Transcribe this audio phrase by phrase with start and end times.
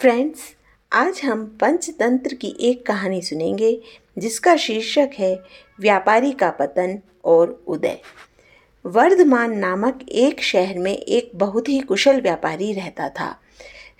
[0.00, 0.40] Friends
[0.92, 3.80] आज हम पंचतंत्र की एक कहानी सुनेंगे,
[4.18, 5.34] जिसका शीर्षक है
[5.80, 7.98] व्यापारी का पतन और उदय।
[8.84, 13.40] वर्धमान नामक एक शहर में एक बहुत ही कुशल व्यापारी रहता था।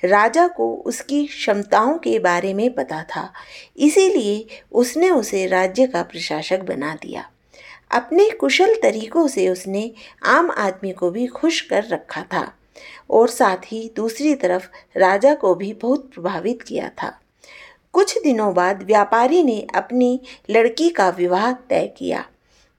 [0.05, 3.33] राजा को उसकी क्षमताओं के बारे में पता था,
[3.77, 7.31] इसीलिए उसने उसे राज्य का प्रशासक बना दिया।
[7.91, 9.91] अपने कुशल तरीकों से उसने
[10.25, 12.58] आम आदमी को भी खुश कर रखा था।
[13.11, 17.21] और साथ ही दूसरी तरफ़ राजा को भी बहुत प्रभावित किया था।
[17.93, 20.21] कुछ दिनों बाद व्यापारी ने अपनी
[20.51, 22.25] लड़की का विवाह तय किया।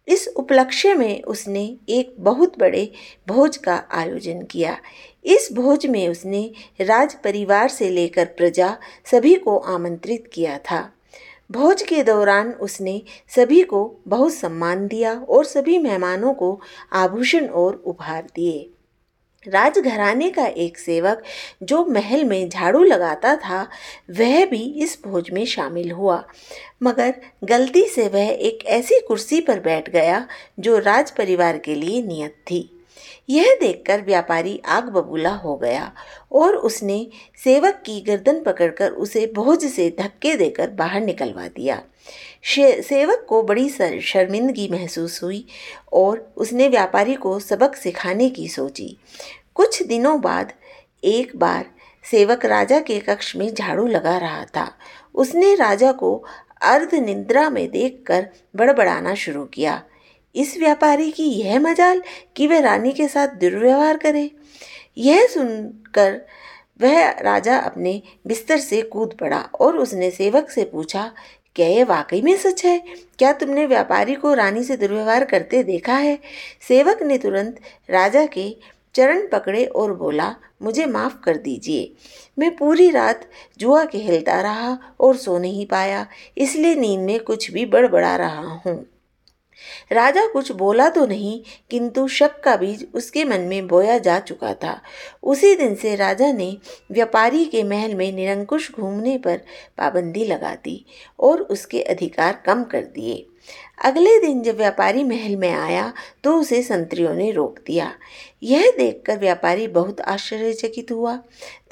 [0.07, 2.91] इस उपलक्ष्य में उसने एक बहुत बड़े
[3.27, 4.77] भोज का आयोजन किया।
[5.25, 8.77] इस भोज में उसने राज परिवार से लेकर प्रजा
[9.11, 10.93] सभी को आमंत्रित किया था।
[11.51, 13.01] भोज के दौरान उसने
[13.35, 16.61] सभी को बहुत सम्मान दिया और सभी मेहमानों को
[16.93, 18.69] आभूषण और उपहार दिए।
[19.47, 21.23] राजघराने का एक सेवक
[21.63, 23.69] जो महल में झाड़ू लगाता था,
[24.11, 26.25] वह भी इस भोज में शामिल हुआ।
[26.83, 27.13] मगर
[27.43, 30.27] गलती से वह एक ऐसी कुर्सी पर बैठ गया
[30.59, 32.78] जो राज परिवार के लिए नियत थी।
[33.29, 35.91] यह देखकर व्यापारी आग बबूला हो गया
[36.31, 37.07] और उसने
[37.43, 41.81] सेवक की गर्दन पकड़कर उसे भोज से धक्के देकर बाहर निकलवा दिया।
[42.45, 45.45] सेवक को बड़ी शर्मिंदगी महसूस हुई
[45.93, 48.95] और उसने व्यापारी को सबक सिखाने की सोची।
[49.55, 50.53] कुछ दिनों बाद
[51.03, 51.65] एक बार
[52.05, 54.71] सेवक राजा के कक्ष में झाड़ू लगा रहा था।
[55.15, 56.15] उसने राजा को
[56.61, 59.81] अर्ध निद्रा में देखकर बड़बड़ाना शुरू किया।
[60.35, 62.01] इस व्यापारी की यह मजाल
[62.35, 64.29] कि वह रानी के साथ दुर्व्यवहार करे।
[64.97, 66.21] यह सुनकर
[66.81, 71.11] वह राजा अपने बिस्तर से कूद पड़ा और उसने सेवक से पूछा,
[71.55, 72.79] क्या यह वाकई में सच है?
[73.19, 76.17] क्या तुमने व्यापारी को रानी से दुर्व्यवहार करते देखा है?
[76.67, 77.59] सेवक ने तुरंत
[77.89, 78.49] राजा के
[78.95, 81.91] चरण पकड़े और बोला, मुझे माफ़ कर दीजिए।
[82.39, 86.05] मैं पूरी रात जुआ खेलता रहा और सो नहीं पाया,
[86.37, 88.85] इसलिए नींद में कुछ भी बड़बड़ा रहा हूँ।
[89.91, 94.53] राजा कुछ बोला तो नहीं, किंतु शक का बीज उसके मन में बोया जा चुका
[94.53, 94.79] था।
[95.23, 96.57] उसी दिन से राजा ने
[96.91, 99.37] व्यापारी के महल में निरंकुश घूमने पर
[99.77, 100.85] पाबंदी लगा दी
[101.19, 103.25] और उसके अधिकार कम कर दिए।
[103.79, 105.91] अगले दिन जब व्यापारी महल में आया
[106.23, 107.91] तो उसे संतरियों ने रोक दिया।
[108.43, 111.15] यह देखकर व्यापारी बहुत आश्चर्यचकित हुआ।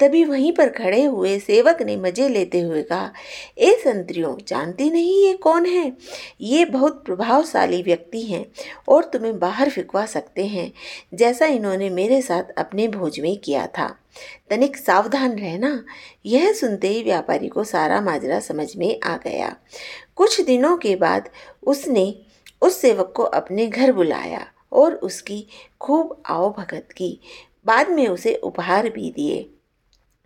[0.00, 3.12] तभी वहीं पर खड़े हुए सेवक ने मज़े लेते हुए कहा,
[3.58, 5.92] ए संतरियों, जानती नहीं ये कौन है?
[6.40, 8.44] ये बहुत प्रभावशाली व्यक्ति हैं
[8.88, 10.72] और तुम्हें बाहर फिकवा सकते हैं,
[11.14, 13.94] जैसा इन्होंने मेरे साथ अपने भोज में किया था।
[14.50, 15.84] तनिक सावधान रहना।
[16.26, 19.54] यह सुनते ही व्यापारी को सारा माजरा समझ में आ गया।
[20.18, 21.28] कुछ दिनों के बाद
[21.62, 22.22] उसने
[22.62, 25.46] उस सेवक को अपने घर बुलाया और उसकी
[25.80, 27.20] खूब आओ भगत की।
[27.66, 29.50] बाद में उसे उपहार भी दिए।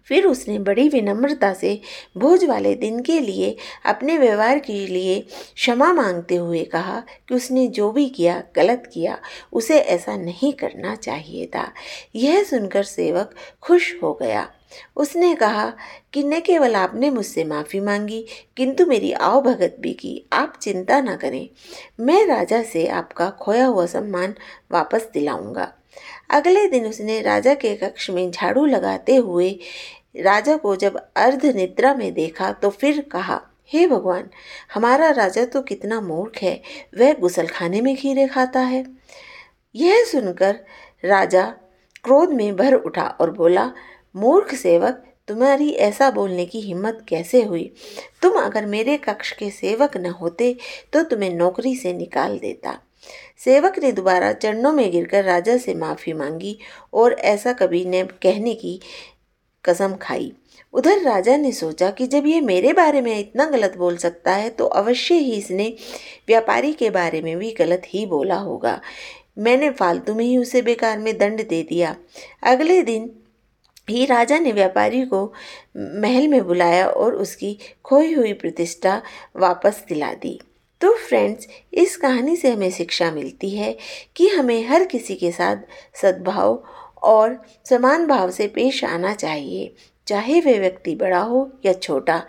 [0.04, 1.80] फिर उसने बड़ी विनम्रता से
[2.18, 5.20] भोज वाले दिन के लिए अपने व्यवहार के लिए
[5.54, 9.18] क्षमा मांगते हुए कहा कि उसने जो भी किया, गलत किया,
[9.52, 11.72] उसे ऐसा नहीं करना चाहिए था।
[12.14, 14.52] यह सुनकर सेवक खुश हो गया।
[14.96, 15.72] उसने कहा,
[16.12, 18.24] कि न केवल आपने मुझसे माफ़ी मांगी,
[18.56, 21.48] किंतु मेरी आओ भगत भी की, आप चिंता न करें।
[22.00, 24.34] मैं राजा से आपका खोया हुआ सम्मान
[24.72, 25.72] वापस दिलाऊँगा।
[26.30, 29.50] अगले दिन उसने राजा के कक्ष में झाड़ू लगाते हुए
[30.16, 34.28] राजा को जब अर्ध निद्रा में देखा तो फिर कहा, हे भगवान,
[34.74, 36.62] हमारा राजा तो कितना मूर्ख है,
[36.98, 38.84] वह गुसलखाने में खीरे खाता है।
[39.74, 40.58] यह सुनकर
[41.04, 41.44] राजा
[42.04, 43.70] क्रोध में भर उठा और बोला
[44.14, 47.70] मूर्ख सेवक, तुम्हारी ऐसा बोलने की हिम्मत कैसे हुई?
[48.22, 50.56] तुम अगर मेरे कक्ष के सेवक न होते
[50.92, 52.78] तो तुम्हें नौकरी से निकाल देता।
[53.38, 56.56] सेवक ने दोबारा चरणों में गिरकर राजा से माफ़ी मांगी
[56.94, 58.78] और ऐसा कभी न कहने की
[59.64, 60.32] कसम खाई।
[60.74, 64.50] उधर राजा ने सोचा कि जब ये मेरे बारे में इतना गलत बोल सकता है
[64.50, 65.68] तो अवश्य ही इसने
[66.28, 68.80] व्यापारी के बारे में भी गलत ही बोला होगा।
[69.38, 71.96] मैंने फालतू में ही उसे बेकार में दंड दे दिया।
[72.42, 73.10] अगले दिन
[73.90, 75.32] ही राजा ने व्यापारी को
[75.76, 79.02] महल में बुलाया और उसकी खोई हुई प्रतिष्ठा
[79.36, 80.40] वापस दिला दी।
[80.80, 83.76] तो फ्रेंड्स, इस कहानी से हमें शिक्षा मिलती है
[84.16, 85.56] कि हमें हर किसी के साथ
[85.94, 86.64] सद्भाव
[87.02, 89.74] और समान भाव से पेश आना चाहिए।
[90.06, 92.22] चाहे वह व्यक्ति बड़ा हो या छोटा,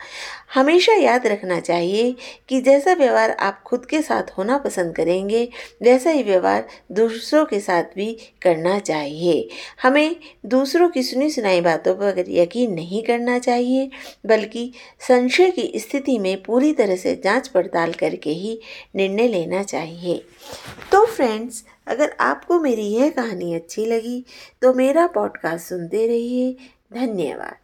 [0.54, 2.16] हमेशा याद रखना चाहिए
[2.50, 5.44] कि जैसा व्यवहार आप खुद के साथ होना पसंद करेंगे,
[5.82, 8.12] वैसा ही व्यवहार दूसरों के साथ भी
[8.42, 9.48] करना चाहिए।
[9.82, 10.16] हमें
[10.46, 13.90] दूसरों की सुनी सुनाई बातों पर यकीन नहीं करना चाहिए,
[14.26, 18.60] बल्कि संशय की स्थिति में पूरी तरह से जाँच पड़ताल करके ही
[18.96, 20.26] निर्णय लेना चाहिए।
[20.92, 24.24] तो फ्रेंड्स, अगर आपको मेरी यह कहानी अच्छी लगी
[24.62, 26.56] तो मेरा पॉडकास्ट सुनते रहिए।
[26.94, 27.63] धन्यवाद।